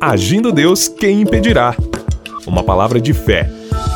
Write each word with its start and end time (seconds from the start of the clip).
Agindo 0.00 0.52
Deus, 0.52 0.86
quem 0.86 1.22
impedirá? 1.22 1.74
Uma 2.46 2.62
palavra 2.62 3.00
de 3.00 3.12
fé, 3.12 3.50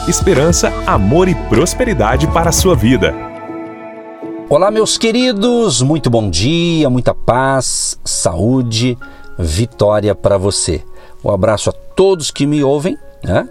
esperança, 0.09 0.73
amor 0.85 1.29
e 1.29 1.35
prosperidade 1.49 2.27
para 2.27 2.49
a 2.49 2.53
sua 2.53 2.75
vida. 2.75 3.15
Olá, 4.49 4.69
meus 4.69 4.99
queridos, 4.99 5.81
muito 5.81 6.11
bom 6.11 6.29
dia, 6.29 6.91
muita 6.91 7.15
paz, 7.15 8.01
saúde, 8.05 8.99
vitória 9.39 10.13
para 10.13 10.37
você. 10.37 10.83
Um 11.25 11.31
abraço 11.31 11.71
a 11.71 11.73
todos 11.73 12.33
que 12.33 12.47
me 12.47 12.65
ouvem, 12.65 12.99
né? 13.23 13.49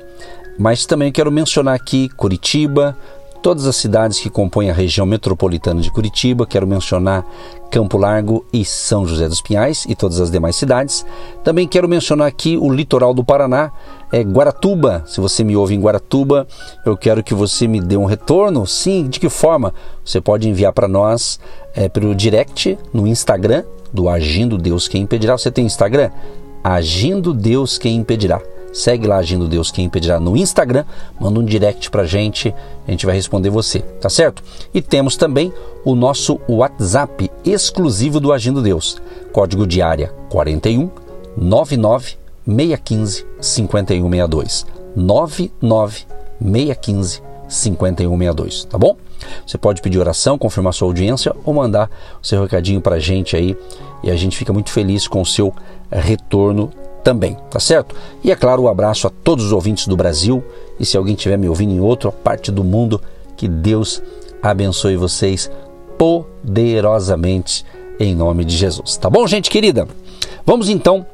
mas 0.59 0.85
também 0.85 1.09
quero 1.09 1.31
mencionar 1.31 1.73
aqui 1.73 2.09
Curitiba, 2.09 2.97
todas 3.41 3.65
as 3.65 3.75
cidades 3.75 4.19
que 4.19 4.29
compõem 4.29 4.69
a 4.69 4.73
região 4.73 5.05
metropolitana 5.05 5.81
de 5.81 5.91
Curitiba, 5.91 6.45
quero 6.45 6.67
mencionar 6.67 7.25
Campo 7.71 7.97
Largo 7.97 8.45
e 8.53 8.63
São 8.63 9.05
José 9.05 9.27
dos 9.27 9.41
Pinhais 9.41 9.85
e 9.87 9.95
todas 9.95 10.19
as 10.19 10.29
demais 10.29 10.55
cidades. 10.55 11.05
Também 11.43 11.67
quero 11.67 11.87
mencionar 11.87 12.27
aqui 12.27 12.57
o 12.57 12.71
litoral 12.71 13.13
do 13.13 13.23
Paraná, 13.23 13.71
é 14.11 14.21
Guaratuba. 14.21 15.03
Se 15.07 15.19
você 15.19 15.43
me 15.43 15.55
ouve 15.55 15.73
em 15.73 15.81
Guaratuba, 15.81 16.47
eu 16.85 16.95
quero 16.95 17.23
que 17.23 17.33
você 17.33 17.67
me 17.67 17.81
dê 17.81 17.97
um 17.97 18.05
retorno. 18.05 18.67
Sim, 18.67 19.07
de 19.07 19.19
que 19.19 19.29
forma? 19.29 19.73
Você 20.05 20.21
pode 20.21 20.47
enviar 20.47 20.73
para 20.73 20.87
nós 20.87 21.39
é, 21.73 21.89
pelo 21.89 22.13
direct 22.13 22.77
no 22.93 23.07
Instagram 23.07 23.63
do 23.91 24.07
Agindo 24.07 24.57
Deus 24.57 24.87
Quem 24.87 25.03
Impedirá. 25.03 25.37
Você 25.37 25.49
tem 25.49 25.65
Instagram? 25.65 26.11
Agindo 26.63 27.33
Deus 27.33 27.77
Quem 27.77 27.95
Impedirá. 27.95 28.41
Segue 28.71 29.07
lá 29.07 29.17
Agindo 29.17 29.47
Deus 29.47 29.71
Quem 29.71 29.85
Impedirá 29.85 30.19
no 30.19 30.37
Instagram, 30.37 30.85
manda 31.19 31.39
um 31.39 31.45
direct 31.45 31.89
pra 31.89 32.05
gente, 32.05 32.53
a 32.87 32.91
gente 32.91 33.05
vai 33.05 33.15
responder 33.15 33.49
você, 33.49 33.79
tá 33.79 34.09
certo? 34.09 34.43
E 34.73 34.81
temos 34.81 35.17
também 35.17 35.53
o 35.83 35.95
nosso 35.95 36.39
WhatsApp 36.47 37.29
exclusivo 37.43 38.19
do 38.19 38.31
Agindo 38.31 38.61
Deus, 38.61 39.01
código 39.31 39.67
de 39.67 39.81
área 39.81 40.13
41 40.29 40.89
99 41.37 42.17
615 42.45 43.25
5162. 43.39 44.65
99 44.95 46.05
615 46.41 47.21
5162, 47.47 48.65
tá 48.65 48.77
bom? 48.77 48.95
Você 49.45 49.57
pode 49.57 49.81
pedir 49.81 49.99
oração, 49.99 50.37
confirmar 50.37 50.73
sua 50.73 50.87
audiência 50.87 51.35
ou 51.43 51.53
mandar 51.53 51.89
o 52.21 52.25
seu 52.25 52.41
recadinho 52.41 52.81
pra 52.81 52.99
gente 52.99 53.35
aí 53.35 53.55
e 54.03 54.09
a 54.09 54.15
gente 54.15 54.37
fica 54.37 54.53
muito 54.53 54.71
feliz 54.71 55.07
com 55.07 55.21
o 55.21 55.25
seu 55.25 55.53
retorno 55.91 56.71
também, 57.03 57.37
tá 57.49 57.59
certo? 57.59 57.95
E 58.23 58.31
é 58.31 58.35
claro, 58.35 58.63
um 58.63 58.67
abraço 58.67 59.07
a 59.07 59.09
todos 59.09 59.45
os 59.45 59.51
ouvintes 59.51 59.87
do 59.87 59.95
Brasil 59.95 60.43
e 60.79 60.85
se 60.85 60.97
alguém 60.97 61.15
estiver 61.15 61.37
me 61.37 61.49
ouvindo 61.49 61.73
em 61.73 61.79
outra 61.79 62.11
parte 62.11 62.51
do 62.51 62.63
mundo, 62.63 63.01
que 63.35 63.47
Deus 63.47 64.01
abençoe 64.41 64.95
vocês 64.95 65.49
poderosamente 65.97 67.65
em 67.99 68.15
nome 68.15 68.43
de 68.43 68.55
Jesus. 68.55 68.97
Tá 68.97 69.09
bom, 69.09 69.27
gente 69.27 69.49
querida? 69.49 69.87
Vamos 70.45 70.69
então 70.69 71.05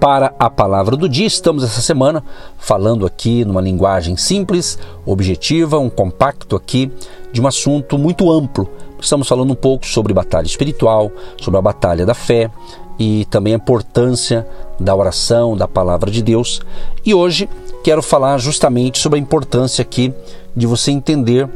para 0.00 0.34
a 0.38 0.50
palavra 0.50 0.96
do 0.96 1.08
dia. 1.08 1.26
Estamos 1.26 1.62
essa 1.62 1.80
semana 1.80 2.24
falando 2.58 3.06
aqui 3.06 3.44
numa 3.44 3.60
linguagem 3.60 4.16
simples, 4.16 4.78
objetiva, 5.06 5.78
um 5.78 5.88
compacto 5.88 6.56
aqui 6.56 6.90
de 7.32 7.40
um 7.40 7.46
assunto 7.46 7.96
muito 7.96 8.30
amplo. 8.30 8.68
Estamos 9.00 9.28
falando 9.28 9.52
um 9.52 9.56
pouco 9.56 9.86
sobre 9.86 10.12
batalha 10.12 10.46
espiritual, 10.46 11.10
sobre 11.40 11.58
a 11.58 11.62
batalha 11.62 12.04
da 12.04 12.14
fé, 12.14 12.50
e 12.98 13.24
também 13.26 13.52
a 13.52 13.56
importância 13.56 14.46
da 14.78 14.94
oração, 14.94 15.56
da 15.56 15.68
palavra 15.68 16.10
de 16.10 16.22
Deus. 16.22 16.60
E 17.04 17.14
hoje 17.14 17.48
quero 17.84 18.02
falar 18.02 18.38
justamente 18.38 18.98
sobre 18.98 19.18
a 19.18 19.22
importância 19.22 19.82
aqui 19.82 20.12
de 20.54 20.66
você 20.66 20.90
entender 20.90 21.48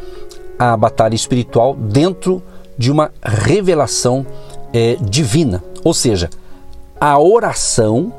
a 0.59 0.77
batalha 0.77 1.15
espiritual 1.15 1.75
dentro 1.75 2.43
de 2.79 2.91
uma 2.91 3.11
revelação 3.23 4.25
é, 4.73 4.97
divina. 5.01 5.63
Ou 5.85 5.93
seja, 5.93 6.31
a 7.01 7.19
oração 7.19 8.13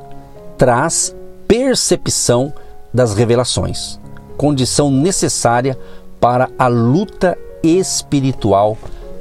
traz 0.58 1.14
percepção 1.48 2.52
das 2.92 3.14
revelações, 3.14 3.98
condição 4.36 4.90
necessária 4.90 5.78
para 6.20 6.50
a 6.58 6.68
luta 6.68 7.36
espiritual 7.62 8.76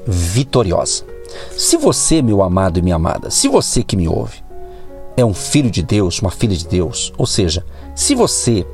vitoriosa. 0.06 1.13
Se 1.58 1.78
você, 1.78 2.22
meu 2.22 2.42
amado 2.42 2.80
e 2.80 2.82
minha 2.82 2.96
amada, 2.96 3.30
se 3.30 3.48
você 3.48 3.84
que 3.84 3.98
me 3.98 4.08
ouve, 4.08 4.44
é 5.16 5.24
um 5.24 5.34
filho 5.34 5.70
de 5.70 5.84
Deus, 5.84 6.20
uma 6.20 6.32
filha 6.32 6.56
de 6.56 6.68
Deus, 6.68 7.14
ou 7.18 7.26
seja, 7.26 7.66
se 7.96 8.16
você 8.16 8.66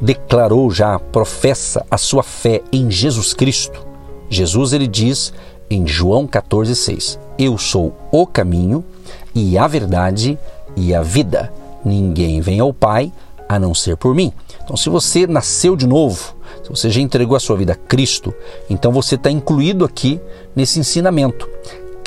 declarou 0.00 0.70
já, 0.70 0.98
professa 0.98 1.84
a 1.90 1.98
sua 1.98 2.22
fé 2.22 2.62
em 2.72 2.90
Jesus 2.90 3.32
Cristo, 3.32 3.86
Jesus 4.28 4.72
ele 4.72 4.86
diz 4.86 5.32
em 5.70 5.86
João 5.86 6.26
14,6: 6.26 7.18
Eu 7.38 7.56
sou 7.56 7.94
o 8.10 8.26
caminho 8.26 8.84
e 9.34 9.56
a 9.56 9.66
verdade 9.66 10.38
e 10.76 10.94
a 10.94 11.02
vida. 11.02 11.52
Ninguém 11.84 12.40
vem 12.40 12.60
ao 12.60 12.72
Pai 12.72 13.12
a 13.48 13.58
não 13.58 13.74
ser 13.74 13.96
por 13.96 14.14
mim. 14.14 14.32
Então, 14.62 14.76
se 14.76 14.90
você 14.90 15.26
nasceu 15.26 15.74
de 15.74 15.86
novo, 15.86 16.36
se 16.62 16.68
você 16.68 16.90
já 16.90 17.00
entregou 17.00 17.36
a 17.36 17.40
sua 17.40 17.56
vida 17.56 17.72
a 17.72 17.76
Cristo, 17.76 18.34
então 18.68 18.92
você 18.92 19.14
está 19.14 19.30
incluído 19.30 19.84
aqui 19.84 20.20
nesse 20.54 20.78
ensinamento. 20.78 21.48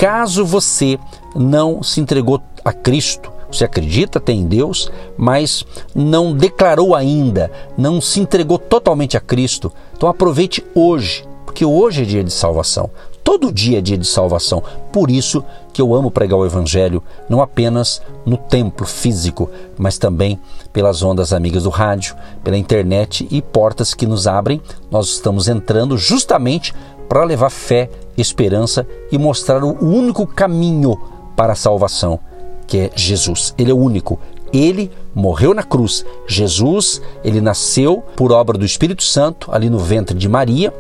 Caso 0.02 0.44
você 0.44 0.98
não 1.36 1.84
se 1.84 2.02
entregou 2.02 2.42
a 2.66 2.74
Cristo, 2.74 3.32
você 3.52 3.66
acredita 3.66 4.20
tem 4.20 4.40
em 4.40 4.48
Deus, 4.48 4.92
mas 5.16 5.64
não 5.94 6.34
declarou 6.34 6.96
ainda, 6.96 7.52
não 7.78 8.02
se 8.02 8.20
entregou 8.20 8.58
totalmente 8.58 9.16
a 9.16 9.20
Cristo, 9.20 9.72
então 9.96 10.10
aproveite 10.10 10.66
hoje, 10.74 11.24
porque 11.46 11.64
hoje 11.64 12.02
é 12.02 12.06
dia 12.06 12.24
de 12.24 12.34
salvação. 12.34 12.90
Todo 13.24 13.52
dia 13.52 13.78
é 13.78 13.82
dia 13.82 13.98
de 14.00 14.08
salvação. 14.08 14.64
Por 14.92 15.12
isso 15.12 15.44
que 15.72 15.80
eu 15.80 15.94
amo 15.94 16.10
pregar 16.10 16.40
o 16.40 16.46
Evangelho, 16.46 17.04
não 17.30 17.40
apenas 17.40 18.02
no 18.26 18.36
templo 18.36 18.88
físico, 18.88 19.52
mas 19.78 20.00
também 20.00 20.40
pelas 20.74 21.04
ondas 21.04 21.32
amigas 21.32 21.64
do 21.64 21.70
rádio, 21.70 22.16
pela 22.44 22.58
internet 22.58 23.28
e 23.30 23.40
portas 23.40 23.94
que 23.94 24.08
nos 24.08 24.26
abrem. 24.26 24.60
Nós 24.90 25.10
estamos 25.10 25.48
entrando 25.48 25.96
justamente 25.96 26.74
para 27.12 27.26
levar 27.26 27.50
fé, 27.50 27.90
esperança 28.18 28.88
e 29.12 29.18
mostrar 29.18 29.66
o 29.66 29.86
único 29.86 30.26
caminho 30.26 30.98
para 31.36 31.52
a 31.52 31.58
salvação, 31.58 32.18
que 32.66 32.78
é 32.78 32.92
Jesus. 32.96 33.54
Ele 33.58 33.70
é 33.70 33.74
o 33.74 33.78
único. 33.78 34.18
Ele 34.54 34.90
morreu 35.14 35.54
na 35.54 35.62
cruz. 35.62 36.06
Jesus, 36.26 37.02
ele 37.22 37.42
nasceu 37.42 38.02
por 38.16 38.32
obra 38.32 38.58
do 38.58 38.64
Espírito 38.64 39.04
Santo 39.04 39.52
ali 39.52 39.70
no 39.70 39.78
ventre 39.78 40.18
de 40.18 40.30
Maria. 40.30 40.74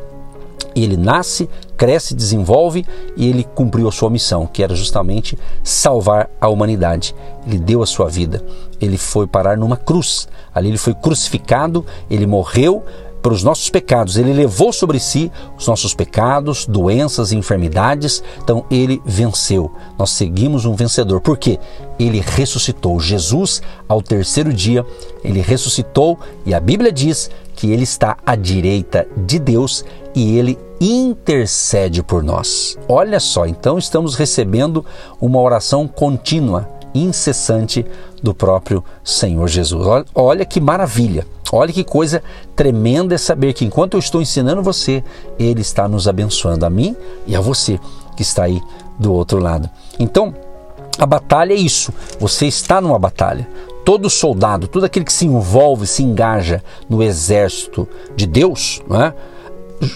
Ele 0.74 0.96
nasce, 0.96 1.50
cresce, 1.75 2.16
desenvolve 2.16 2.86
e 3.18 3.28
ele 3.28 3.44
cumpriu 3.44 3.90
a 3.90 3.92
sua 3.92 4.09
missão, 4.09 4.48
que 4.48 4.63
era 4.63 4.74
justamente 4.74 5.38
salvar 5.66 6.30
a 6.40 6.48
humanidade. 6.48 7.13
Ele 7.46 7.59
deu 7.59 7.84
a 7.84 7.86
sua 7.86 8.08
vida. 8.08 8.42
Ele 8.80 8.98
foi 8.98 9.28
parar 9.28 9.58
numa 9.58 9.75
cruz. 9.75 10.30
Ali 10.56 10.69
ele 10.69 10.78
foi 10.78 10.94
crucificado, 10.94 11.86
ele 12.09 12.25
morreu, 12.25 12.86
para 13.22 13.34
os 13.34 13.44
nossos 13.44 13.70
pecados. 13.70 14.18
Ele 14.18 14.34
levou 14.34 14.74
sobre 14.74 15.00
si 15.00 15.32
os 15.58 15.68
nossos 15.68 15.94
pecados, 15.94 16.66
doenças 16.66 17.32
e 17.32 17.38
enfermidades. 17.38 18.24
Então 18.44 18.66
ele 18.70 19.02
venceu. 19.06 19.72
Nós 19.98 20.12
seguimos 20.12 20.66
um 20.66 20.76
vencedor. 20.76 21.22
Por 21.22 21.38
quê? 21.38 21.60
Ele 22.00 22.20
ressuscitou. 22.20 23.00
Jesus, 23.00 23.62
ao 23.88 24.02
terceiro 24.02 24.52
dia, 24.52 24.86
ele 25.24 25.42
ressuscitou 25.42 26.20
e 26.46 26.54
a 26.54 26.60
Bíblia 26.60 26.92
diz 26.92 27.30
que 27.56 27.72
ele 27.72 27.84
está 27.84 28.18
à 28.26 28.36
direita 28.36 29.08
de 29.16 29.38
Deus 29.38 29.86
e 30.16 30.38
ele 30.38 30.58
intercede 30.80 32.02
por 32.02 32.24
nós. 32.24 32.78
Olha 32.90 33.20
só, 33.20 33.46
então 33.46 33.78
estamos 33.78 34.16
recebendo 34.16 34.84
uma 35.20 35.40
oração 35.40 35.88
contínua, 35.88 36.68
incessante 36.94 37.86
do 38.22 38.34
próprio 38.34 38.84
Senhor 39.04 39.48
Jesus. 39.48 40.06
Olha 40.16 40.44
que 40.44 40.60
maravilha. 40.60 41.26
Olha 41.51 41.73
que 41.73 41.84
coisa 41.84 42.23
tremenda 42.56 43.16
é 43.16 43.17
saber 43.17 43.53
que 43.53 43.66
enquanto 43.66 43.95
eu 43.95 44.00
estou 44.00 44.22
ensinando 44.22 44.63
você, 44.63 45.03
Ele 45.38 45.62
está 45.62 45.88
nos 45.88 46.07
abençoando 46.07 46.66
a 46.66 46.69
mim 46.69 46.95
e 47.28 47.35
a 47.35 47.41
você 47.41 47.79
que 48.16 48.22
está 48.22 48.44
aí 48.44 48.62
do 48.97 49.13
outro 49.13 49.39
lado. 49.39 49.69
Então, 50.00 50.34
a 50.97 51.06
batalha 51.06 51.53
é 51.53 51.57
isso. 51.57 51.94
Você 52.19 52.45
está 52.45 52.79
numa 52.79 53.00
batalha. 53.00 53.47
Todo 53.84 54.09
soldado, 54.09 54.68
todo 54.68 54.86
aquele 54.86 55.06
que 55.06 55.13
se 55.13 55.25
envolve, 55.25 55.88
se 55.88 56.03
engaja 56.03 56.63
no 56.88 57.01
exército 57.01 57.88
de 58.15 58.27
Deus, 58.27 58.81
não 58.88 59.01
é? 59.01 59.13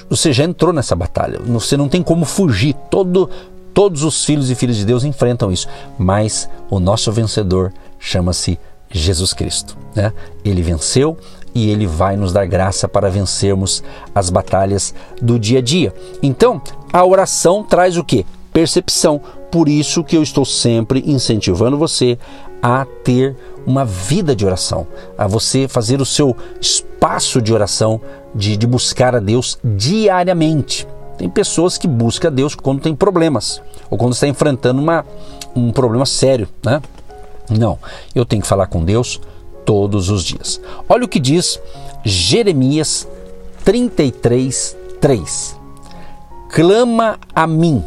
você 0.10 0.34
já 0.34 0.44
entrou 0.44 0.74
nessa 0.74 0.96
batalha. 0.96 1.40
Você 1.46 1.78
não 1.78 1.88
tem 1.88 2.02
como 2.02 2.26
fugir. 2.26 2.74
Todo, 2.90 3.30
todos 3.74 4.04
os 4.04 4.26
filhos 4.26 4.50
e 4.50 4.56
filhas 4.56 4.78
de 4.78 4.86
Deus 4.86 5.04
enfrentam 5.04 5.52
isso. 5.52 5.68
Mas 5.98 6.50
o 6.70 6.80
nosso 6.80 7.12
vencedor 7.12 7.72
chama-se 8.00 8.60
Jesus 8.90 9.34
Cristo. 9.34 9.78
Né? 9.96 10.12
Ele 10.44 10.62
venceu 10.62 11.18
e 11.56 11.70
ele 11.70 11.88
vai 11.88 12.18
nos 12.18 12.34
dar 12.34 12.46
graça 12.46 12.86
para 12.86 13.10
vencermos 13.10 13.82
as 14.14 14.30
batalhas 14.30 14.94
do 15.22 15.40
dia 15.40 15.60
a 15.60 15.62
dia. 15.62 15.94
Então, 16.22 16.62
a 16.92 17.04
oração 17.06 17.64
traz 17.64 17.96
o 17.96 18.04
que? 18.04 18.26
Percepção. 18.52 19.22
Por 19.50 19.70
isso 19.70 20.04
que 20.04 20.18
eu 20.18 20.22
estou 20.22 20.44
sempre 20.44 21.02
incentivando 21.08 21.78
você 21.78 22.20
a 22.62 22.86
ter 23.04 23.38
uma 23.66 23.86
vida 23.86 24.36
de 24.36 24.46
oração, 24.46 24.86
a 25.18 25.28
você 25.28 25.68
fazer 25.68 26.02
o 26.02 26.06
seu 26.06 26.36
espaço 26.60 27.42
de 27.42 27.54
oração, 27.54 28.02
de, 28.34 28.58
de 28.58 28.68
buscar 28.68 29.16
a 29.16 29.20
Deus 29.20 29.58
diariamente. 29.64 30.86
Tem 31.18 31.30
pessoas 31.30 31.78
que 31.78 31.88
buscam 31.88 32.28
a 32.28 32.32
Deus 32.32 32.54
quando 32.54 32.82
tem 32.82 32.94
problemas 32.94 33.62
ou 33.90 33.98
quando 33.98 34.14
está 34.14 34.28
enfrentando 34.28 34.82
uma, 34.82 35.06
um 35.56 35.72
problema 35.72 36.06
sério, 36.06 36.50
né? 36.64 36.82
Não, 37.50 37.80
eu 38.14 38.26
tenho 38.26 38.42
que 38.42 38.48
falar 38.48 38.68
com 38.68 38.84
Deus 38.84 39.22
todos 39.66 40.10
os 40.10 40.24
dias. 40.24 40.62
Olha 40.88 41.06
o 41.06 41.08
que 41.08 41.20
diz 41.20 41.60
Jeremias 42.04 43.08
33, 43.64 44.78
3. 45.02 45.56
Clama 46.50 47.20
a 47.34 47.48
mim 47.48 47.84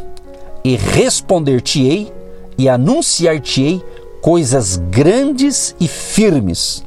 e 0.63 0.75
responder-te-ei 0.75 2.11
e 2.57 2.67
anunciar-te-ei 2.67 3.83
coisas 4.21 4.75
grandes 4.75 5.75
e 5.79 5.87
firmes 5.87 6.83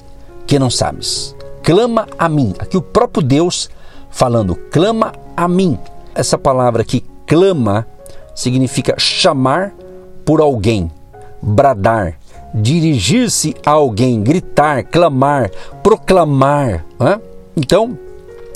que 0.47 0.59
não 0.59 0.69
sabes. 0.69 1.35
Clama 1.63 2.07
a 2.19 2.29
mim. 2.29 2.55
Aqui 2.59 2.77
o 2.77 2.83
próprio 2.83 3.25
Deus 3.25 3.71
falando, 4.11 4.55
clama 4.55 5.13
a 5.37 5.49
mim. 5.49 5.79
Essa 6.15 6.37
palavra 6.37 6.83
aqui, 6.83 7.05
clama, 7.27 7.87
significa 8.35 8.95
chamar 8.99 9.73
por 10.25 10.41
alguém, 10.41 10.91
bradar, 11.41 12.19
dirigir-se 12.55 13.55
a 13.65 13.71
alguém, 13.73 14.23
gritar, 14.23 14.85
clamar, 14.85 15.51
proclamar. 15.83 16.85
Né? 16.99 17.21
Então, 17.57 17.99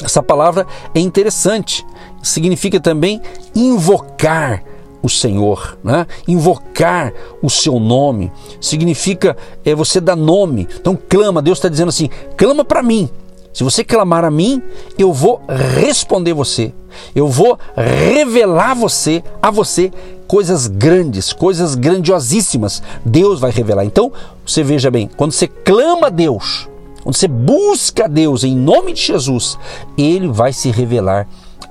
essa 0.03 0.23
palavra 0.23 0.67
é 0.95 1.01
interessante. 1.01 1.85
Significa 2.23 2.81
também 2.81 3.21
invocar 3.55 4.63
o 5.03 5.09
Senhor, 5.09 5.79
né? 5.85 6.07
invocar 6.27 7.13
o 7.43 7.49
seu 7.49 7.79
nome. 7.79 8.33
Significa 8.61 9.37
é 9.65 9.75
você 9.75 10.01
dar 10.01 10.17
nome. 10.17 10.67
Então, 10.81 10.99
clama. 11.09 11.41
Deus 11.41 11.59
está 11.59 11.69
dizendo 11.69 11.89
assim: 11.89 12.11
clama 12.37 12.65
para 12.65 12.83
mim. 12.83 13.09
Se 13.57 13.65
você 13.65 13.83
clamar 13.83 14.23
a 14.23 14.31
mim, 14.31 14.63
eu 14.99 15.15
vou 15.15 15.41
responder 15.49 16.35
você. 16.35 16.75
Eu 17.15 17.27
vou 17.27 17.59
revelar 17.75 18.75
você 18.75 19.25
a 19.41 19.51
você 19.51 19.91
coisas 20.29 20.67
grandes, 20.67 21.33
coisas 21.33 21.75
grandiosíssimas. 21.75 22.83
Deus 23.03 23.41
vai 23.41 23.51
revelar. 23.51 23.87
Então, 23.87 24.13
você 24.47 24.63
veja 24.63 24.91
bem, 24.91 25.09
quando 25.17 25.33
você 25.33 25.49
clama 25.49 26.09
a 26.09 26.11
Deus, 26.11 26.69
quando 27.03 27.17
você 27.17 27.27
busca 27.27 28.05
a 28.05 28.09
Deus 28.09 28.45
em 28.45 28.55
nome 28.55 28.93
de 28.93 29.01
Jesus, 29.01 29.59
ele 29.97 30.29
vai 30.29 30.53
se 30.53 30.71
revelar 30.71 31.27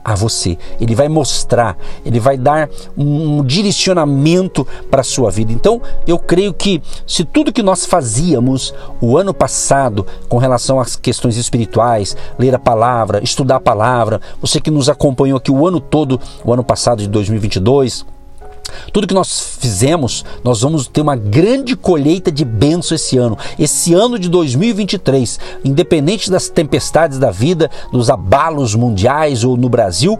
a 0.05 0.13
você. 0.13 0.55
Ele 0.79 0.93
vai 0.93 1.09
mostrar, 1.09 1.75
ele 2.05 2.19
vai 2.19 2.37
dar 2.37 2.69
um 2.95 3.43
direcionamento 3.43 4.65
para 4.91 5.01
a 5.01 5.03
sua 5.03 5.31
vida. 5.31 5.51
Então, 5.51 5.81
eu 6.05 6.19
creio 6.19 6.53
que 6.53 6.79
se 7.07 7.25
tudo 7.25 7.51
que 7.51 7.63
nós 7.63 7.87
fazíamos 7.87 8.71
o 9.01 9.17
ano 9.17 9.33
passado 9.33 10.05
com 10.29 10.37
relação 10.37 10.79
às 10.79 10.95
questões 10.95 11.35
espirituais, 11.37 12.15
ler 12.37 12.53
a 12.53 12.59
palavra, 12.59 13.23
estudar 13.23 13.55
a 13.55 13.59
palavra, 13.59 14.21
você 14.39 14.61
que 14.61 14.69
nos 14.69 14.87
acompanhou 14.87 15.37
aqui 15.37 15.51
o 15.51 15.65
ano 15.65 15.79
todo, 15.79 16.21
o 16.43 16.53
ano 16.53 16.63
passado 16.63 16.99
de 16.99 17.07
2022, 17.07 18.05
tudo 18.91 19.07
que 19.07 19.13
nós 19.13 19.57
fizemos, 19.59 20.23
nós 20.43 20.61
vamos 20.61 20.87
ter 20.87 21.01
uma 21.01 21.15
grande 21.15 21.75
colheita 21.75 22.31
de 22.31 22.45
bênção 22.45 22.95
esse 22.95 23.17
ano. 23.17 23.37
Esse 23.57 23.93
ano 23.93 24.17
de 24.17 24.29
2023, 24.29 25.39
independente 25.63 26.29
das 26.31 26.49
tempestades 26.49 27.17
da 27.17 27.31
vida, 27.31 27.69
dos 27.91 28.09
abalos 28.09 28.75
mundiais 28.75 29.43
ou 29.43 29.57
no 29.57 29.69
Brasil, 29.69 30.19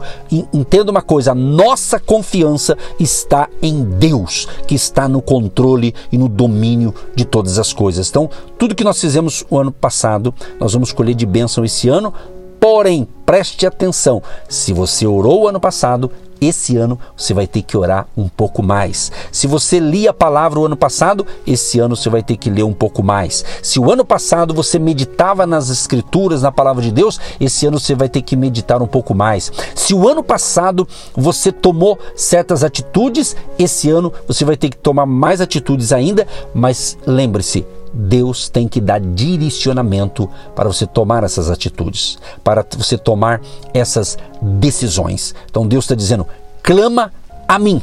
entenda 0.54 0.92
uma 0.92 1.02
coisa: 1.02 1.32
a 1.32 1.36
nossa 1.36 2.00
confiança 2.00 2.78
está 3.00 3.50
em 3.62 3.84
Deus, 3.84 4.48
que 4.68 4.76
está 4.76 5.08
no 5.08 5.22
controle 5.22 5.94
e 6.12 6.18
no 6.18 6.28
domínio 6.28 6.94
de 7.16 7.26
todas 7.26 7.60
as 7.60 7.74
coisas. 7.74 8.10
Então, 8.10 8.30
tudo 8.58 8.76
que 8.76 8.84
nós 8.84 9.00
fizemos 9.00 9.44
o 9.50 9.58
ano 9.58 9.72
passado, 9.72 10.34
nós 10.60 10.74
vamos 10.74 10.92
colher 10.92 11.16
de 11.16 11.26
bênção 11.26 11.64
esse 11.64 11.90
ano. 11.90 12.14
Porém, 12.60 13.08
preste 13.26 13.66
atenção: 13.66 14.22
se 14.50 14.74
você 14.74 15.06
orou 15.06 15.44
o 15.44 15.48
ano 15.48 15.60
passado, 15.60 16.12
esse 16.42 16.78
ano 16.78 17.00
você 17.16 17.34
vai 17.34 17.48
ter 17.48 17.62
que 17.62 17.78
orar 17.78 18.08
um 18.16 18.28
pouco 18.28 18.62
mais. 18.62 19.12
Se 19.32 19.48
você 19.48 19.80
lia 19.80 20.12
a 20.12 20.14
palavra 20.14 20.60
o 20.60 20.66
ano 20.66 20.78
passado, 20.78 21.26
esse 21.46 21.80
ano 21.80 21.96
você 21.96 22.10
vai 22.10 22.24
ter 22.24 22.38
que 22.38 22.50
ler 22.50 22.64
um 22.64 22.74
pouco 22.74 23.04
mais. 23.04 23.44
Se 23.62 23.80
o 23.80 23.92
ano 23.92 24.06
passado 24.06 24.54
você 24.54 24.80
meditava 24.80 25.46
nas 25.46 25.70
escrituras, 25.70 26.42
na 26.42 26.52
palavra 26.52 26.82
de 26.82 26.92
Deus, 26.92 27.20
esse 27.40 27.66
ano 27.66 27.80
você 27.80 27.96
vai 27.96 28.10
ter 28.10 28.22
que 28.22 28.36
meditar 28.36 28.82
um 28.82 28.88
pouco 28.88 29.14
mais. 29.14 29.52
Se 29.74 29.94
o 29.94 30.08
ano 30.08 30.24
passado 30.24 30.88
você 31.16 31.52
tomou 31.52 31.98
certas 32.16 32.64
atitudes, 32.64 33.36
esse 33.58 33.90
ano 33.90 34.12
você 34.28 34.46
vai 34.46 34.58
ter 34.58 34.70
que 34.70 34.78
tomar 34.78 35.06
mais 35.06 35.42
atitudes 35.42 35.92
ainda, 35.92 36.28
mas 36.54 36.98
lembre-se, 37.06 37.66
Deus 37.96 38.50
tem 38.50 38.68
que 38.68 38.82
dar 38.82 39.00
direcionamento 39.00 40.30
para 40.54 40.68
você 40.68 40.86
tomar 40.86 41.24
essas 41.24 41.50
atitudes, 41.50 42.18
para 42.44 42.66
você 42.78 42.98
tomar 42.98 43.40
essas 43.74 44.18
decisões. 44.42 45.34
Então 45.50 45.66
Deus 45.66 45.86
está 45.86 45.96
dizendo: 45.96 46.28
clama 46.62 47.14
a 47.48 47.58
mim. 47.58 47.82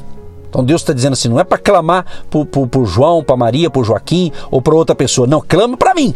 Então 0.51 0.63
Deus 0.63 0.83
está 0.83 0.93
dizendo 0.93 1.15
assim: 1.15 1.29
não 1.29 1.41
é 1.41 1.45
para 1.45 1.57
clamar 1.57 2.05
para 2.31 2.85
João, 2.85 3.25
para 3.25 3.37
Maria, 3.37 3.71
para 3.71 3.83
Joaquim 3.83 4.31
ou 4.51 4.61
para 4.61 4.75
outra 4.75 4.95
pessoa. 4.95 5.27
Não, 5.27 5.41
clama 5.41 5.79
para 5.79 5.95
mim. 5.95 6.15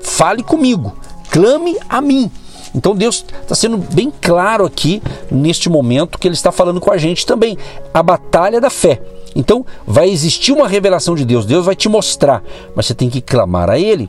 Fale 0.00 0.42
comigo. 0.42 0.96
Clame 1.30 1.76
a 1.88 2.00
mim. 2.00 2.30
Então 2.74 2.96
Deus 2.96 3.24
está 3.42 3.54
sendo 3.54 3.76
bem 3.76 4.12
claro 4.22 4.64
aqui 4.64 5.02
neste 5.30 5.68
momento 5.68 6.18
que 6.18 6.26
Ele 6.26 6.34
está 6.34 6.50
falando 6.50 6.80
com 6.80 6.90
a 6.90 6.96
gente 6.96 7.26
também. 7.26 7.58
A 7.92 8.02
batalha 8.02 8.60
da 8.60 8.70
fé. 8.70 9.00
Então 9.34 9.64
vai 9.86 10.08
existir 10.08 10.52
uma 10.52 10.68
revelação 10.68 11.14
de 11.14 11.24
Deus, 11.24 11.46
Deus 11.46 11.66
vai 11.66 11.74
te 11.74 11.88
mostrar, 11.88 12.42
mas 12.74 12.86
você 12.86 12.94
tem 12.94 13.10
que 13.10 13.20
clamar 13.20 13.68
a 13.68 13.78
Ele. 13.78 14.08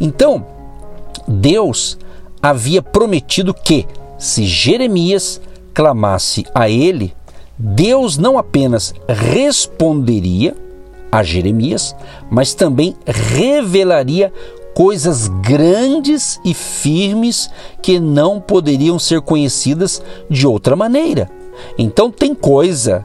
Então, 0.00 0.46
Deus 1.26 1.98
havia 2.42 2.82
prometido 2.82 3.54
que, 3.54 3.86
se 4.18 4.44
Jeremias 4.44 5.40
clamasse 5.74 6.44
a 6.54 6.68
Ele, 6.68 7.14
Deus 7.58 8.18
não 8.18 8.38
apenas 8.38 8.94
responderia 9.08 10.54
a 11.10 11.22
Jeremias, 11.22 11.94
mas 12.30 12.54
também 12.54 12.96
revelaria 13.06 14.32
coisas 14.74 15.28
grandes 15.28 16.40
e 16.44 16.54
firmes 16.54 17.50
que 17.82 18.00
não 18.00 18.40
poderiam 18.40 18.98
ser 18.98 19.20
conhecidas 19.20 20.02
de 20.30 20.46
outra 20.46 20.74
maneira. 20.74 21.30
Então, 21.78 22.10
tem 22.10 22.34
coisa 22.34 23.04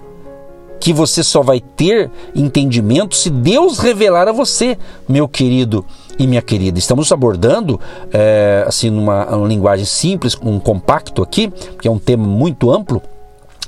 que 0.79 0.93
você 0.93 1.23
só 1.23 1.41
vai 1.41 1.59
ter 1.59 2.09
entendimento 2.35 3.15
se 3.15 3.29
Deus 3.29 3.79
revelar 3.79 4.27
a 4.27 4.31
você, 4.31 4.77
meu 5.07 5.27
querido 5.27 5.85
e 6.19 6.25
minha 6.25 6.41
querida. 6.41 6.79
Estamos 6.79 7.11
abordando, 7.11 7.79
é, 8.11 8.63
assim, 8.67 8.89
numa 8.89 9.25
linguagem 9.47 9.85
simples, 9.85 10.37
um 10.41 10.59
compacto 10.59 11.21
aqui, 11.21 11.51
que 11.81 11.87
é 11.87 11.91
um 11.91 11.99
tema 11.99 12.25
muito 12.25 12.71
amplo, 12.71 13.01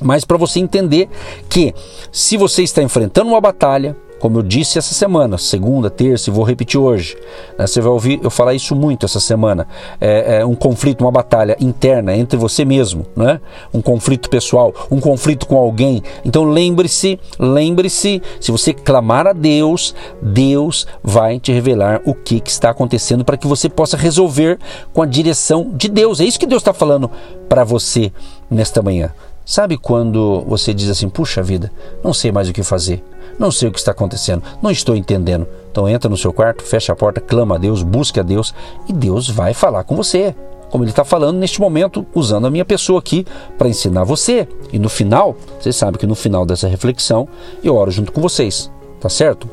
mas 0.02 0.24
para 0.24 0.38
você 0.38 0.60
entender 0.60 1.10
que 1.50 1.74
se 2.12 2.38
você 2.38 2.64
está 2.64 2.82
enfrentando 2.82 3.30
uma 3.30 3.42
batalha, 3.42 3.96
como 4.20 4.40
eu 4.40 4.44
disse 4.44 4.78
essa 4.78 4.94
semana, 4.94 5.38
segunda, 5.38 5.90
terça, 5.90 6.30
e 6.30 6.34
vou 6.34 6.44
repetir 6.44 6.80
hoje. 6.80 7.18
Né? 7.58 7.66
Você 7.66 7.82
vai 7.82 7.92
ouvir 7.92 8.20
eu 8.24 8.30
falar 8.30 8.54
isso 8.54 8.76
muito 8.76 9.06
essa 9.06 9.20
semana. 9.20 9.68
É, 10.00 10.40
é, 10.40 10.46
um 10.46 10.56
conflito, 10.56 11.02
uma 11.02 11.12
batalha 11.12 11.56
interna 11.60 12.16
entre 12.16 12.38
você 12.38 12.66
mesmo, 12.66 13.06
né? 13.16 13.40
um 13.74 13.82
conflito 13.82 14.30
pessoal, 14.30 14.74
um 14.92 15.00
conflito 15.00 15.48
com 15.48 15.58
alguém. 15.58 16.04
Então 16.24 16.44
lembre-se, 16.44 17.20
lembre-se, 17.40 18.22
se 18.40 18.52
você 18.52 18.74
clamar 18.74 19.28
a 19.28 19.34
Deus, 19.34 19.96
Deus 20.22 20.86
vai 21.04 21.40
te 21.40 21.52
revelar 21.52 22.02
o 22.06 22.14
que, 22.14 22.40
que 22.40 22.50
está 22.50 22.70
acontecendo 22.70 23.24
para 23.24 23.38
que 23.38 23.48
você 23.48 23.70
possa 23.70 23.98
resolver 23.98 24.60
com 24.94 25.02
a 25.02 25.06
direção 25.06 25.72
de 25.74 25.88
Deus. 25.88 26.20
É 26.20 26.26
isso 26.26 26.40
que 26.40 26.46
Deus 26.46 26.62
está 26.62 26.74
falando 26.74 27.10
para 27.48 27.64
você 27.64 28.12
nesta 28.50 28.82
manhã. 28.82 29.12
Sabe 29.50 29.80
quando 29.80 30.42
você 30.42 30.76
diz 30.76 30.92
assim: 30.92 31.10
puxa 31.10 31.42
vida, 31.42 31.72
não 32.04 32.14
sei 32.14 32.32
mais 32.32 32.48
o 32.48 32.54
que 32.54 32.62
fazer, 32.62 33.04
não 33.40 33.50
sei 33.50 33.68
o 33.68 33.72
que 33.72 33.80
está 33.80 33.90
acontecendo, 33.90 34.44
não 34.62 34.70
estou 34.70 34.96
entendendo. 34.96 35.48
Então 35.72 35.90
entra 35.90 36.08
no 36.08 36.16
seu 36.16 36.32
quarto, 36.32 36.62
fecha 36.62 36.94
a 36.94 36.96
porta, 36.96 37.20
clama 37.20 37.56
a 37.56 37.58
Deus, 37.58 37.82
busque 37.82 38.20
a 38.20 38.24
Deus 38.24 38.54
e 38.88 38.94
Deus 38.94 39.28
vai 39.28 39.56
falar 39.56 39.84
com 39.86 39.96
você. 39.96 40.36
Como 40.70 40.84
ele 40.84 40.92
está 40.92 41.04
falando 41.04 41.40
neste 41.40 41.60
momento, 41.60 42.06
usando 42.14 42.46
a 42.46 42.52
minha 42.52 42.64
pessoa 42.64 43.00
aqui 43.00 43.26
para 43.58 43.68
ensinar 43.68 44.04
você. 44.04 44.48
E 44.72 44.78
no 44.78 44.88
final, 44.88 45.36
você 45.60 45.74
sabe 45.74 45.98
que 45.98 46.06
no 46.06 46.14
final 46.14 46.46
dessa 46.46 46.68
reflexão 46.68 47.28
eu 47.64 47.76
oro 47.76 47.90
junto 47.90 48.12
com 48.12 48.22
vocês, 48.22 48.70
tá 49.02 49.10
certo? 49.10 49.50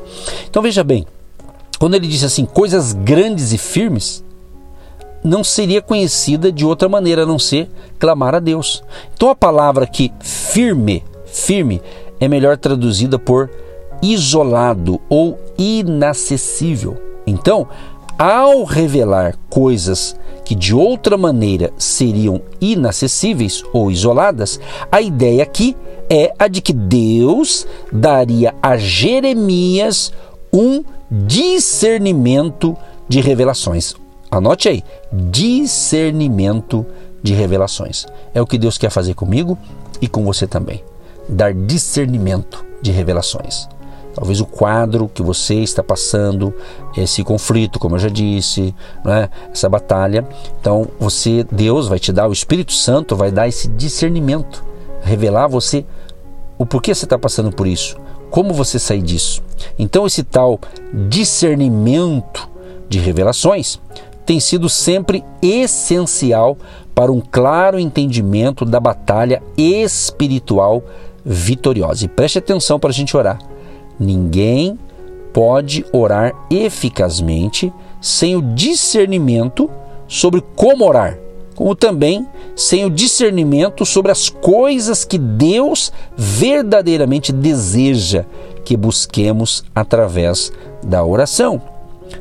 Então 0.47 0.61
veja 0.61 0.83
bem, 0.83 1.07
quando 1.79 1.95
ele 1.95 2.05
diz 2.05 2.23
assim, 2.23 2.45
coisas 2.45 2.93
grandes 2.93 3.51
e 3.51 3.57
firmes, 3.57 4.23
não 5.23 5.43
seria 5.43 5.81
conhecida 5.81 6.51
de 6.51 6.65
outra 6.65 6.87
maneira 6.87 7.23
a 7.23 7.25
não 7.25 7.39
ser 7.39 7.69
clamar 7.99 8.35
a 8.35 8.39
Deus. 8.39 8.83
Então 9.13 9.29
a 9.29 9.35
palavra 9.35 9.83
aqui 9.83 10.11
firme, 10.19 11.03
firme, 11.25 11.81
é 12.19 12.27
melhor 12.27 12.57
traduzida 12.57 13.19
por 13.19 13.49
isolado 14.01 15.01
ou 15.09 15.39
inacessível. 15.57 16.97
Então, 17.25 17.67
ao 18.17 18.63
revelar 18.63 19.35
coisas 19.49 20.15
que 20.43 20.55
de 20.55 20.73
outra 20.73 21.17
maneira 21.17 21.73
seriam 21.77 22.41
inacessíveis 22.61 23.63
ou 23.73 23.91
isoladas, 23.91 24.59
a 24.91 25.01
ideia 25.01 25.43
aqui 25.43 25.75
é 26.09 26.33
a 26.39 26.47
de 26.47 26.61
que 26.61 26.73
Deus 26.73 27.67
daria 27.91 28.55
a 28.61 28.77
Jeremias 28.77 30.11
um 30.53 30.83
discernimento 31.11 32.75
de 33.07 33.19
revelações, 33.19 33.93
Anote 34.29 34.67
aí: 34.67 34.83
discernimento 35.11 36.85
de 37.21 37.33
revelações. 37.33 38.05
É 38.33 38.41
o 38.41 38.47
que 38.47 38.57
Deus 38.57 38.77
quer 38.77 38.89
fazer 38.89 39.13
comigo 39.13 39.57
e 40.01 40.07
com 40.07 40.23
você 40.23 40.45
também. 40.45 40.83
Dar 41.27 41.53
discernimento 41.53 42.65
de 42.81 42.91
revelações. 42.91 43.67
talvez 44.13 44.41
o 44.41 44.45
quadro 44.45 45.09
que 45.13 45.21
você 45.21 45.55
está 45.55 45.83
passando, 45.83 46.51
esse 46.95 47.23
conflito, 47.23 47.77
como 47.77 47.95
eu 47.95 47.99
já 47.99 48.09
disse, 48.09 48.73
né? 49.05 49.29
essa 49.51 49.69
batalha. 49.69 50.27
Então, 50.59 50.87
você, 50.99 51.45
Deus 51.51 51.87
vai 51.87 51.99
te 51.99 52.11
dar, 52.11 52.27
o 52.27 52.33
Espírito 52.33 52.73
Santo 52.73 53.15
vai 53.15 53.31
dar 53.31 53.47
esse 53.47 53.67
discernimento, 53.67 54.63
revelar 55.01 55.43
a 55.43 55.47
você 55.47 55.85
o 56.57 56.65
porquê 56.65 56.95
você 56.95 57.05
está 57.05 57.19
passando 57.19 57.51
por 57.51 57.67
isso, 57.67 57.95
como 58.31 58.53
você 58.53 58.79
sair 58.79 59.03
disso. 59.03 59.43
Então, 59.77 60.07
esse 60.07 60.23
tal 60.23 60.59
discernimento 61.07 62.49
de 62.89 62.99
revelações 62.99 63.79
tem 64.27 64.41
sido 64.41 64.67
sempre 64.67 65.23
essencial 65.41 66.57
para 66.93 67.13
um 67.13 67.21
claro 67.21 67.79
entendimento 67.79 68.65
da 68.65 68.77
batalha 68.77 69.41
espiritual 69.57 70.83
vitoriosa. 71.25 72.03
E 72.03 72.07
preste 72.09 72.37
atenção 72.37 72.77
para 72.77 72.89
a 72.89 72.93
gente 72.93 73.15
orar. 73.15 73.39
Ninguém 73.97 74.77
pode 75.31 75.85
orar 75.93 76.35
eficazmente 76.51 77.71
sem 78.01 78.35
o 78.35 78.41
discernimento 78.41 79.69
sobre 80.09 80.43
como 80.57 80.85
orar, 80.85 81.17
como 81.55 81.73
também 81.73 82.27
sem 82.53 82.83
o 82.83 82.89
discernimento 82.89 83.85
sobre 83.85 84.11
as 84.11 84.27
coisas 84.27 85.05
que 85.05 85.17
Deus 85.17 85.89
verdadeiramente 86.17 87.31
deseja 87.31 88.25
que 88.65 88.75
busquemos 88.75 89.63
através 89.73 90.51
da 90.83 91.05
oração. 91.05 91.61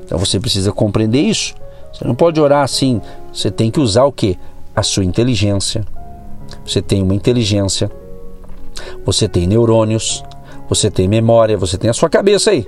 Então 0.04 0.18
você 0.18 0.38
precisa 0.38 0.70
compreender 0.70 1.20
isso. 1.20 1.54
Você 1.96 2.06
não 2.06 2.14
pode 2.14 2.38
orar 2.38 2.62
assim, 2.62 3.00
você 3.32 3.50
tem 3.50 3.70
que 3.70 3.80
usar 3.80 4.04
o 4.04 4.12
que? 4.12 4.38
A 4.74 4.82
sua 4.82 5.02
inteligência. 5.02 5.82
Você 6.64 6.82
tem 6.82 7.02
uma 7.02 7.14
inteligência, 7.14 7.90
você 9.04 9.26
tem 9.26 9.46
neurônios, 9.46 10.22
você 10.68 10.90
tem 10.90 11.08
memória, 11.08 11.56
você 11.56 11.78
tem 11.78 11.88
a 11.88 11.94
sua 11.94 12.10
cabeça 12.10 12.50
aí. 12.50 12.66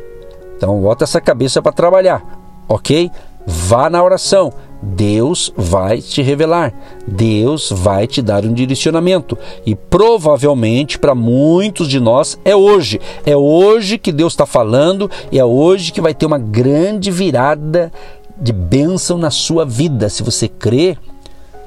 Então 0.57 0.81
bota 0.81 1.05
essa 1.05 1.21
cabeça 1.21 1.61
para 1.61 1.73
trabalhar, 1.73 2.25
ok? 2.67 3.11
Vá 3.47 3.91
na 3.91 4.03
oração. 4.03 4.51
Deus 4.81 5.53
vai 5.57 6.01
te 6.01 6.23
revelar, 6.23 6.73
Deus 7.05 7.69
vai 7.71 8.07
te 8.07 8.23
dar 8.23 8.45
um 8.45 8.53
direcionamento 8.53 9.37
e 9.67 9.75
provavelmente 9.75 11.01
para 11.01 11.17
muitos 11.17 11.89
de 11.89 11.99
nós 11.99 12.39
é 12.45 12.55
hoje, 12.55 13.01
é 13.27 13.37
hoje 13.37 13.99
que 13.99 14.13
Deus 14.13 14.35
está 14.35 14.47
falando 14.47 15.11
e 15.33 15.39
é 15.39 15.45
hoje 15.45 15.91
que 15.91 16.01
vai 16.01 16.15
ter 16.15 16.27
uma 16.27 16.39
grande 16.39 17.11
virada 17.11 17.93
de 18.41 18.53
bênção 18.53 19.19
na 19.19 19.31
sua 19.31 19.65
vida. 19.65 20.09
Se 20.09 20.23
você 20.23 20.49
crê, 20.49 20.97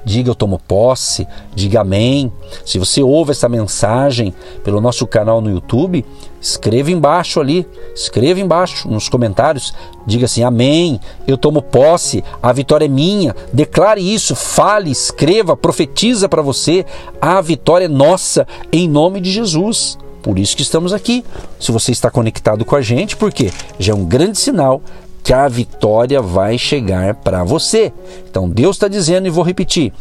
diga 0.03 0.29
eu 0.29 0.35
tomo 0.35 0.59
posse, 0.59 1.27
diga 1.53 1.81
amém. 1.81 2.31
Se 2.65 2.79
você 2.79 3.01
ouve 3.01 3.31
essa 3.31 3.47
mensagem 3.49 4.33
pelo 4.63 4.81
nosso 4.81 5.05
canal 5.05 5.41
no 5.41 5.51
YouTube, 5.51 6.05
escreva 6.39 6.91
embaixo 6.91 7.39
ali, 7.39 7.67
escreva 7.93 8.39
embaixo 8.39 8.87
nos 8.87 9.09
comentários, 9.09 9.73
diga 10.05 10.25
assim: 10.25 10.43
Amém, 10.43 10.99
eu 11.27 11.37
tomo 11.37 11.61
posse, 11.61 12.23
a 12.41 12.51
vitória 12.51 12.85
é 12.85 12.89
minha. 12.89 13.35
Declare 13.53 14.01
isso, 14.01 14.35
fale, 14.35 14.91
escreva, 14.91 15.55
profetiza 15.55 16.27
para 16.27 16.41
você: 16.41 16.85
a 17.21 17.39
vitória 17.41 17.85
é 17.85 17.89
nossa 17.89 18.47
em 18.71 18.87
nome 18.87 19.21
de 19.21 19.31
Jesus. 19.31 19.97
Por 20.21 20.37
isso 20.37 20.55
que 20.55 20.61
estamos 20.61 20.93
aqui. 20.93 21.25
Se 21.59 21.71
você 21.71 21.91
está 21.91 22.11
conectado 22.11 22.63
com 22.63 22.75
a 22.75 22.81
gente, 22.81 23.17
porque 23.17 23.51
já 23.79 23.91
é 23.91 23.95
um 23.95 24.05
grande 24.05 24.37
sinal 24.37 24.81
que 25.23 25.33
a 25.33 25.47
vitória 25.47 26.21
vai 26.21 26.57
chegar 26.57 27.15
para 27.15 27.43
você. 27.43 27.91
Então 28.29 28.49
Deus 28.49 28.75
está 28.75 28.87
dizendo, 28.87 29.27
e 29.27 29.31
vou 29.31 29.43
repetir: 29.43 29.93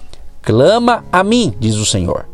clama 0.42 1.04
a 1.12 1.22
mim, 1.22 1.54
diz 1.58 1.76
o 1.76 1.86
Senhor, 1.86 2.26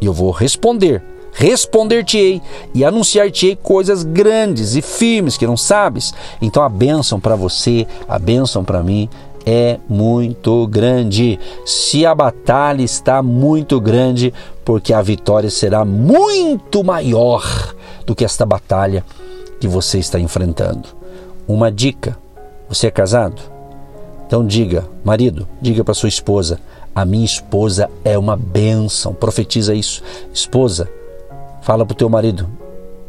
e 0.00 0.06
eu 0.06 0.12
vou 0.12 0.30
responder. 0.30 1.02
Responder-te-ei 1.30 2.42
e 2.74 2.84
anunciar-te-ei 2.84 3.54
coisas 3.54 4.02
grandes 4.02 4.74
e 4.74 4.82
firmes 4.82 5.36
que 5.36 5.46
não 5.46 5.56
sabes. 5.56 6.12
Então 6.42 6.64
a 6.64 6.68
bênção 6.68 7.20
para 7.20 7.36
você, 7.36 7.86
a 8.08 8.18
bênção 8.18 8.64
para 8.64 8.82
mim 8.82 9.08
é 9.46 9.78
muito 9.88 10.66
grande. 10.66 11.38
Se 11.64 12.04
a 12.04 12.12
batalha 12.14 12.82
está 12.82 13.22
muito 13.22 13.80
grande, 13.80 14.34
porque 14.64 14.92
a 14.92 15.00
vitória 15.00 15.48
será 15.48 15.84
muito 15.84 16.82
maior 16.82 17.74
do 18.04 18.16
que 18.16 18.24
esta 18.24 18.44
batalha 18.44 19.04
que 19.60 19.68
você 19.68 19.98
está 19.98 20.18
enfrentando. 20.18 20.88
Uma 21.46 21.70
dica: 21.70 22.18
você 22.68 22.88
é 22.88 22.90
casado? 22.90 23.40
Então 24.26 24.46
diga, 24.46 24.86
marido, 25.02 25.48
diga 25.60 25.82
para 25.82 25.94
sua 25.94 26.08
esposa: 26.08 26.60
a 26.94 27.04
minha 27.04 27.24
esposa 27.24 27.90
é 28.04 28.18
uma 28.18 28.36
bênção. 28.36 29.14
Profetiza 29.14 29.74
isso. 29.74 30.02
Esposa, 30.34 30.88
fala 31.62 31.86
para 31.86 31.94
o 31.94 31.96
teu 31.96 32.08
marido: 32.08 32.48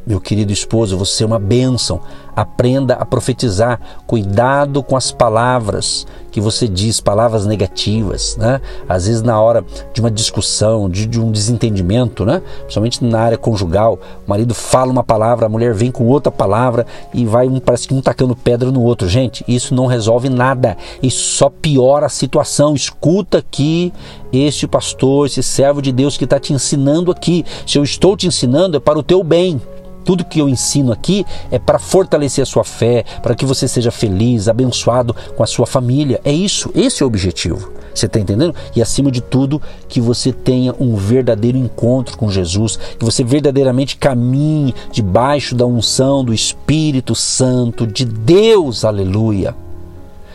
meu 0.08 0.22
querido 0.22 0.54
esposo, 0.54 0.98
você 0.98 1.24
é 1.24 1.28
uma 1.28 1.40
bênção. 1.40 2.00
Aprenda 2.40 2.94
a 2.94 3.06
profetizar. 3.06 3.82
Cuidado 4.08 4.82
com 4.82 4.96
as 4.96 5.12
palavras 5.12 6.08
que 6.32 6.40
você 6.40 6.70
diz, 6.70 7.02
palavras 7.02 7.46
negativas, 7.46 8.38
né? 8.38 8.62
Às 8.88 9.08
vezes 9.08 9.22
na 9.22 9.42
hora 9.42 9.66
de 9.94 10.00
uma 10.00 10.10
discussão, 10.10 10.90
de, 10.90 11.06
de 11.06 11.20
um 11.20 11.32
desentendimento, 11.32 12.24
né? 12.24 12.42
Principalmente 12.62 13.04
na 13.04 13.20
área 13.20 13.38
conjugal, 13.38 14.00
o 14.26 14.30
marido 14.30 14.54
fala 14.54 14.90
uma 14.90 15.04
palavra, 15.04 15.48
a 15.48 15.50
mulher 15.50 15.74
vem 15.74 15.92
com 15.92 16.06
outra 16.06 16.32
palavra 16.32 16.86
e 17.14 17.26
vai 17.26 17.46
um 17.46 17.60
parece 17.60 17.90
que 17.90 17.94
um 17.94 18.02
tacando 18.02 18.38
pedra 18.38 18.72
no 18.72 18.82
outro. 18.84 19.10
Gente, 19.10 19.44
isso 19.46 19.76
não 19.76 19.86
resolve 19.86 20.30
nada. 20.30 20.78
Isso 21.04 21.36
só 21.36 21.50
piora 21.50 22.06
a 22.06 22.10
situação. 22.10 22.74
Escuta 22.74 23.40
aqui 23.40 23.92
este 24.32 24.66
pastor, 24.66 25.26
esse 25.26 25.44
servo 25.44 25.82
de 25.82 25.92
Deus 25.92 26.18
que 26.18 26.24
está 26.24 26.40
te 26.40 26.54
ensinando 26.54 27.12
aqui. 27.12 27.46
Se 27.68 27.78
eu 27.78 27.84
estou 27.84 28.16
te 28.16 28.28
ensinando 28.28 28.78
é 28.78 28.80
para 28.80 28.98
o 28.98 29.04
teu 29.04 29.22
bem. 29.24 29.62
Tudo 30.10 30.26
que 30.26 30.42
eu 30.42 30.50
ensino 30.50 30.92
aqui 30.92 31.24
é 31.52 31.60
para 31.60 31.78
fortalecer 31.78 32.42
a 32.42 32.46
sua 32.48 32.64
fé, 32.64 33.06
para 33.22 33.36
que 33.36 33.46
você 33.46 33.68
seja 33.68 33.92
feliz, 33.92 34.48
abençoado 34.48 35.16
com 35.38 35.44
a 35.44 35.46
sua 35.46 35.68
família. 35.68 36.20
É 36.24 36.32
isso, 36.32 36.72
esse 36.74 37.04
é 37.04 37.06
o 37.06 37.08
objetivo. 37.08 37.72
Você 37.94 38.08
está 38.08 38.20
entendendo? 38.20 38.56
E 38.76 38.82
acima 38.82 39.12
de 39.12 39.22
tudo, 39.22 39.62
que 39.88 40.02
você 40.02 40.34
tenha 40.34 40.74
um 40.80 40.96
verdadeiro 40.96 41.60
encontro 41.60 42.18
com 42.18 42.32
Jesus, 42.32 42.76
que 42.98 43.06
você 43.06 43.24
verdadeiramente 43.24 43.98
caminhe 43.98 44.74
debaixo 44.92 45.54
da 45.54 45.68
unção 45.68 46.26
do 46.26 46.34
Espírito 46.34 47.14
Santo 47.14 47.86
de 47.86 48.04
Deus. 48.04 48.84
Aleluia. 48.84 49.56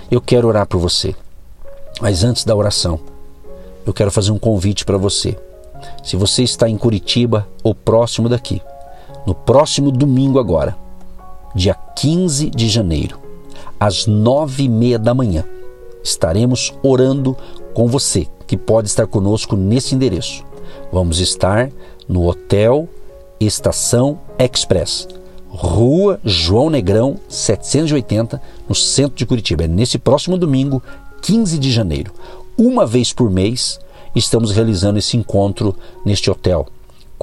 Eu 0.08 0.20
quero 0.20 0.46
orar 0.46 0.68
por 0.68 0.78
você. 0.78 1.16
Mas 2.00 2.22
antes 2.22 2.44
da 2.44 2.54
oração, 2.54 3.00
eu 3.84 3.92
quero 3.92 4.12
fazer 4.12 4.30
um 4.30 4.38
convite 4.38 4.84
para 4.84 4.96
você. 4.96 5.36
Se 6.04 6.14
você 6.14 6.44
está 6.44 6.68
em 6.68 6.78
Curitiba 6.78 7.48
ou 7.60 7.74
próximo 7.74 8.28
daqui, 8.28 8.62
no 9.26 9.34
próximo 9.34 9.90
domingo 9.90 10.38
agora, 10.38 10.76
dia 11.54 11.74
15 11.74 12.50
de 12.50 12.68
janeiro, 12.68 13.18
às 13.78 14.06
nove 14.06 14.64
e 14.64 14.68
meia 14.68 14.98
da 14.98 15.14
manhã, 15.14 15.44
estaremos 16.02 16.74
orando 16.82 17.36
com 17.72 17.86
você 17.88 18.26
que 18.46 18.56
pode 18.56 18.88
estar 18.88 19.06
conosco 19.06 19.56
nesse 19.56 19.94
endereço. 19.94 20.44
Vamos 20.92 21.18
estar 21.18 21.70
no 22.08 22.26
Hotel 22.28 22.88
Estação 23.40 24.18
Express, 24.38 25.08
Rua 25.48 26.20
João 26.24 26.68
Negrão 26.70 27.18
780, 27.28 28.40
no 28.68 28.74
centro 28.74 29.16
de 29.16 29.26
Curitiba. 29.26 29.64
É 29.64 29.68
nesse 29.68 29.98
próximo 29.98 30.36
domingo, 30.36 30.82
15 31.22 31.58
de 31.58 31.72
janeiro. 31.72 32.12
Uma 32.56 32.86
vez 32.86 33.12
por 33.12 33.30
mês, 33.30 33.80
estamos 34.14 34.50
realizando 34.50 34.98
esse 34.98 35.16
encontro 35.16 35.74
neste 36.04 36.30
hotel 36.30 36.66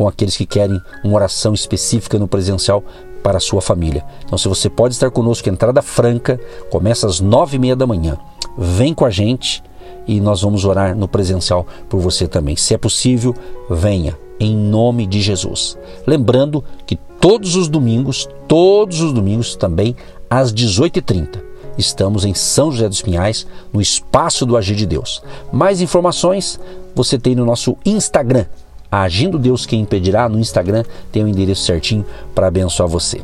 com 0.01 0.07
aqueles 0.07 0.35
que 0.35 0.47
querem 0.47 0.81
uma 1.03 1.13
oração 1.13 1.53
específica 1.53 2.17
no 2.17 2.27
presencial 2.27 2.83
para 3.21 3.37
a 3.37 3.39
sua 3.39 3.61
família. 3.61 4.03
Então, 4.25 4.35
se 4.35 4.47
você 4.47 4.67
pode 4.67 4.95
estar 4.95 5.11
conosco, 5.11 5.47
entrada 5.47 5.79
franca, 5.79 6.39
começa 6.71 7.05
às 7.05 7.19
nove 7.19 7.57
e 7.57 7.59
meia 7.59 7.75
da 7.75 7.85
manhã. 7.85 8.17
Vem 8.57 8.95
com 8.95 9.05
a 9.05 9.11
gente 9.11 9.61
e 10.07 10.19
nós 10.19 10.41
vamos 10.41 10.65
orar 10.65 10.97
no 10.97 11.07
presencial 11.07 11.67
por 11.87 11.99
você 11.99 12.27
também. 12.27 12.55
Se 12.55 12.73
é 12.73 12.79
possível, 12.79 13.35
venha 13.69 14.17
em 14.39 14.55
nome 14.55 15.05
de 15.05 15.21
Jesus. 15.21 15.77
Lembrando 16.07 16.63
que 16.87 16.95
todos 16.95 17.55
os 17.55 17.67
domingos, 17.67 18.27
todos 18.47 19.01
os 19.01 19.13
domingos 19.13 19.55
também 19.55 19.95
às 20.27 20.51
18h30, 20.51 21.43
estamos 21.77 22.25
em 22.25 22.33
São 22.33 22.71
José 22.71 22.89
dos 22.89 23.03
Pinhais, 23.03 23.45
no 23.71 23.79
espaço 23.79 24.47
do 24.47 24.57
Agir 24.57 24.75
de 24.75 24.87
Deus. 24.87 25.21
Mais 25.53 25.79
informações 25.79 26.59
você 26.95 27.19
tem 27.19 27.35
no 27.35 27.45
nosso 27.45 27.77
Instagram, 27.85 28.47
Agindo 28.91 29.39
Deus 29.39 29.65
Quem 29.65 29.79
Impedirá, 29.79 30.27
no 30.27 30.37
Instagram 30.37 30.83
tem 31.13 31.23
o 31.23 31.25
um 31.25 31.29
endereço 31.29 31.63
certinho 31.63 32.05
para 32.35 32.47
abençoar 32.47 32.89
você. 32.89 33.21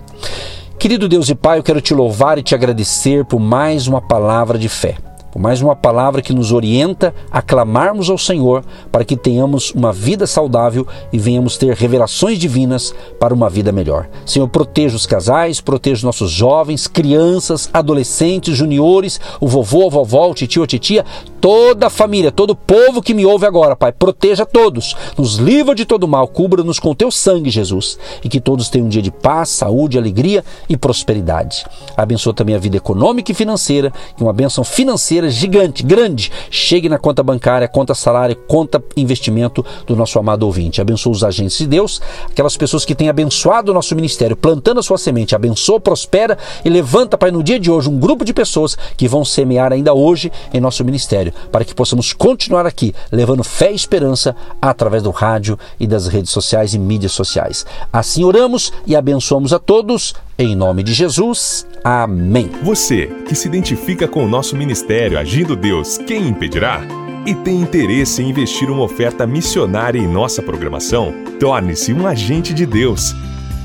Querido 0.79 1.09
Deus 1.09 1.27
e 1.27 1.35
Pai, 1.35 1.59
eu 1.59 1.63
quero 1.63 1.81
te 1.81 1.93
louvar 1.93 2.37
e 2.37 2.43
te 2.43 2.55
agradecer 2.55 3.25
por 3.25 3.39
mais 3.39 3.85
uma 3.85 4.01
palavra 4.01 4.57
de 4.57 4.69
fé 4.69 4.95
por 5.37 5.41
mais 5.43 5.61
uma 5.61 5.75
palavra 5.75 6.19
que 6.19 6.33
nos 6.33 6.51
orienta 6.51 7.13
a 7.29 7.43
clamarmos 7.43 8.09
ao 8.09 8.17
Senhor 8.17 8.65
para 8.91 9.05
que 9.05 9.15
tenhamos 9.15 9.69
uma 9.69 9.93
vida 9.93 10.25
saudável 10.25 10.87
e 11.13 11.19
venhamos 11.19 11.57
ter 11.57 11.75
revelações 11.75 12.39
divinas 12.39 12.91
para 13.19 13.35
uma 13.35 13.47
vida 13.47 13.71
melhor. 13.71 14.09
Senhor, 14.25 14.47
proteja 14.47 14.95
os 14.95 15.05
casais, 15.05 15.61
proteja 15.61 15.97
os 15.97 16.03
nossos 16.03 16.31
jovens, 16.31 16.87
crianças, 16.87 17.69
adolescentes, 17.71 18.57
juniores, 18.57 19.21
o 19.39 19.47
vovô, 19.47 19.85
a 19.85 19.89
vovó, 19.91 20.27
o 20.27 20.33
titio, 20.33 20.63
a 20.63 20.67
titia, 20.67 21.05
toda 21.41 21.87
a 21.87 21.89
família, 21.89 22.31
todo 22.31 22.51
o 22.51 22.55
povo 22.55 23.01
que 23.01 23.13
me 23.13 23.25
ouve 23.25 23.45
agora, 23.45 23.75
Pai. 23.75 23.91
Proteja 23.91 24.45
todos, 24.45 24.95
nos 25.17 25.35
livra 25.35 25.73
de 25.75 25.85
todo 25.85 26.07
mal, 26.07 26.27
cubra-nos 26.27 26.79
com 26.79 26.93
teu 26.93 27.11
sangue, 27.11 27.49
Jesus, 27.49 27.97
e 28.23 28.29
que 28.29 28.39
todos 28.39 28.69
tenham 28.69 28.85
um 28.85 28.89
dia 28.89 29.01
de 29.01 29.11
paz, 29.11 29.49
saúde, 29.49 29.97
alegria 29.97 30.43
e 30.67 30.75
prosperidade. 30.75 31.65
Abençoa 31.95 32.33
também 32.33 32.55
a 32.55 32.59
vida 32.59 32.77
econômica 32.77 33.31
e 33.31 33.35
financeira, 33.35 33.91
que 34.15 34.23
uma 34.23 34.33
bênção 34.33 34.63
financeira 34.63 35.29
gigante, 35.29 35.83
grande, 35.83 36.31
chegue 36.49 36.89
na 36.89 36.97
conta 36.97 37.23
bancária, 37.23 37.67
conta 37.67 37.93
salário, 37.93 38.35
conta 38.47 38.83
investimento 38.95 39.65
do 39.85 39.95
nosso 39.95 40.19
amado 40.19 40.43
ouvinte. 40.43 40.81
Abençoa 40.81 41.13
os 41.13 41.23
agentes 41.23 41.57
de 41.57 41.67
Deus, 41.67 42.01
aquelas 42.29 42.57
pessoas 42.57 42.85
que 42.85 42.95
têm 42.95 43.09
abençoado 43.09 43.71
o 43.71 43.73
nosso 43.73 43.95
ministério, 43.95 44.35
plantando 44.35 44.79
a 44.79 44.83
sua 44.83 44.97
semente. 44.97 45.35
Abençoa, 45.35 45.79
prospera 45.79 46.37
e 46.63 46.69
levanta, 46.69 47.17
Pai, 47.17 47.31
no 47.31 47.43
dia 47.43 47.59
de 47.59 47.69
hoje, 47.69 47.89
um 47.89 47.99
grupo 47.99 48.25
de 48.25 48.33
pessoas 48.33 48.77
que 48.95 49.07
vão 49.07 49.23
semear 49.23 49.71
ainda 49.71 49.93
hoje 49.93 50.31
em 50.53 50.59
nosso 50.59 50.83
ministério, 51.27 51.33
para 51.51 51.65
que 51.65 51.75
possamos 51.75 52.13
continuar 52.13 52.65
aqui, 52.65 52.93
levando 53.11 53.43
fé 53.43 53.71
e 53.71 53.75
esperança 53.75 54.35
através 54.61 55.03
do 55.03 55.11
rádio 55.11 55.57
e 55.79 55.85
das 55.85 56.07
redes 56.07 56.31
sociais 56.31 56.73
e 56.73 56.79
mídias 56.79 57.11
sociais. 57.11 57.65
Assim 57.91 58.23
oramos 58.23 58.71
e 58.85 58.95
abençoamos 58.95 59.53
a 59.53 59.59
todos. 59.59 60.13
Em 60.37 60.55
nome 60.55 60.83
de 60.83 60.93
Jesus, 60.93 61.65
amém. 61.83 62.49
Você 62.63 63.07
que 63.27 63.35
se 63.35 63.47
identifica 63.47 64.07
com 64.07 64.23
o 64.23 64.29
nosso 64.29 64.55
ministério 64.55 65.17
Agindo 65.17 65.55
Deus, 65.55 65.97
quem 65.97 66.27
impedirá? 66.27 66.81
E 67.25 67.33
tem 67.35 67.59
interesse 67.59 68.21
em 68.21 68.29
investir 68.29 68.69
uma 68.69 68.83
oferta 68.83 69.27
missionária 69.27 69.99
em 69.99 70.07
nossa 70.07 70.41
programação? 70.41 71.13
Torne-se 71.39 71.91
um 71.91 72.07
agente 72.07 72.53
de 72.53 72.65
Deus 72.65 73.13